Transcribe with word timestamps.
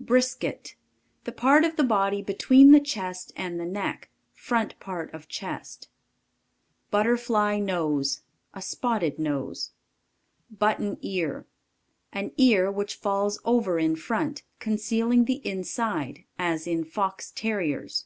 BRISKET. 0.00 0.74
The 1.24 1.32
part 1.32 1.64
of 1.64 1.76
the 1.76 1.82
body 1.82 2.20
between 2.20 2.72
the 2.72 2.78
chest 2.80 3.32
and 3.36 3.58
the 3.58 3.64
neck. 3.64 4.10
Front 4.34 4.78
part 4.80 5.10
of 5.14 5.28
chest. 5.28 5.88
Butterfly 6.90 7.58
nose. 7.60 8.20
A 8.52 8.60
spotted 8.60 9.18
nose. 9.18 9.70
Button 10.50 10.98
ear. 11.00 11.46
An 12.12 12.32
ear 12.36 12.70
which 12.70 12.96
falls 12.96 13.40
over 13.46 13.78
in 13.78 13.96
front, 13.96 14.42
concealing 14.58 15.24
the 15.24 15.40
inside, 15.46 16.24
as 16.38 16.66
in 16.66 16.84
Fox 16.84 17.30
Terriers. 17.30 18.04